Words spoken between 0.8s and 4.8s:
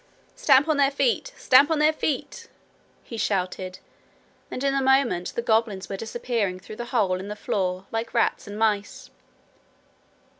feet; stamp on their feet!' he shouted, and in